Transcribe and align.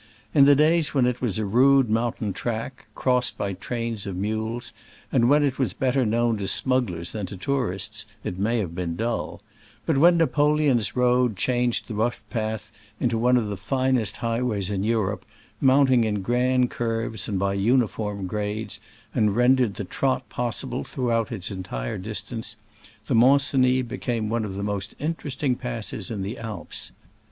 In 0.33 0.45
the 0.45 0.55
days 0.55 0.95
when 0.95 1.05
it 1.05 1.21
was 1.21 1.37
a 1.37 1.45
rude 1.45 1.87
mountain 1.87 2.33
track, 2.33 2.87
crossed 2.95 3.37
by 3.37 3.53
trains 3.53 4.07
of 4.07 4.15
mules, 4.15 4.73
and 5.11 5.29
when 5.29 5.43
it 5.43 5.59
was 5.59 5.75
better 5.75 6.07
known 6.07 6.37
to 6.39 6.47
smugglers 6.47 7.11
than 7.11 7.27
to 7.27 7.37
tourists, 7.37 8.07
it 8.23 8.39
may 8.39 8.57
have 8.57 8.73
been 8.73 8.95
dull; 8.95 9.43
but 9.85 9.99
when 9.99 10.17
Napoleon's 10.17 10.95
road 10.95 11.37
changed 11.37 11.87
the 11.87 11.93
rough 11.93 12.23
path 12.31 12.71
into 12.99 13.15
one 13.15 13.35
30 13.35 13.43
of 13.43 13.49
the 13.51 13.57
finest 13.57 14.17
highways 14.17 14.71
in 14.71 14.83
Europe, 14.83 15.23
mount 15.59 15.91
ing 15.91 16.03
in 16.03 16.23
grand 16.23 16.71
curves 16.71 17.27
and 17.27 17.37
by 17.37 17.53
uniform 17.53 18.25
grades, 18.25 18.79
and 19.13 19.35
rendered 19.35 19.75
the 19.75 19.83
trot 19.83 20.27
possible 20.29 20.83
throughout 20.83 21.31
its 21.31 21.51
entire 21.51 21.99
distance, 21.99 22.55
the 23.05 23.13
Mont 23.13 23.43
Cenis 23.43 23.87
became 23.87 24.29
one 24.29 24.45
of 24.45 24.55
the 24.55 24.63
most 24.63 24.95
interest 24.97 25.43
ing 25.43 25.57
passes 25.57 26.09
in 26.09 26.23
the 26.23 26.39
Alps. 26.39 26.91